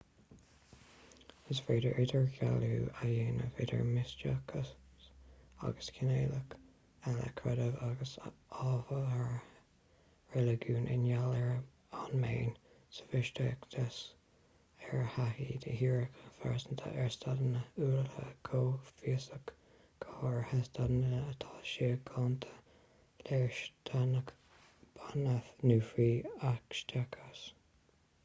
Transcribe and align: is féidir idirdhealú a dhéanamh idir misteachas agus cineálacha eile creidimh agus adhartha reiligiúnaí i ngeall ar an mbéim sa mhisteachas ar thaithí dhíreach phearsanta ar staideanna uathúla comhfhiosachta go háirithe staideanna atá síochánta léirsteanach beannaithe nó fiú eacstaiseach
is 1.55 1.59
féidir 1.65 1.97
idirdhealú 2.03 2.69
a 2.85 3.09
dhéanamh 3.09 3.57
idir 3.65 3.81
misteachas 3.89 4.69
agus 5.67 5.89
cineálacha 5.97 6.61
eile 7.11 7.27
creidimh 7.41 7.75
agus 7.87 8.13
adhartha 8.29 9.25
reiligiúnaí 10.37 10.95
i 10.95 11.03
ngeall 11.03 11.37
ar 11.41 11.51
an 11.57 12.23
mbéim 12.23 12.49
sa 12.99 13.05
mhisteachas 13.13 13.99
ar 14.87 15.05
thaithí 15.17 15.59
dhíreach 15.67 16.17
phearsanta 16.39 16.93
ar 17.05 17.13
staideanna 17.19 17.63
uathúla 17.89 18.33
comhfhiosachta 18.51 19.57
go 20.07 20.17
háirithe 20.23 20.65
staideanna 20.71 21.21
atá 21.35 21.53
síochánta 21.75 22.57
léirsteanach 23.29 24.35
beannaithe 24.99 25.73
nó 25.73 25.81
fiú 25.93 26.37
eacstaiseach 26.53 27.47